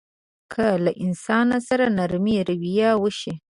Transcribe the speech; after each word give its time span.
که 0.53 0.65
له 0.85 0.91
انسان 1.05 1.47
سره 1.67 1.85
نرمه 1.97 2.37
رويه 2.49 2.89
وشي. 3.01 3.33